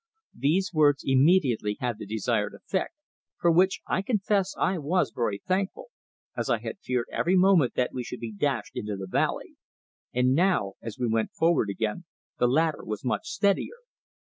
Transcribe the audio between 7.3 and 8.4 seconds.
moment that we should be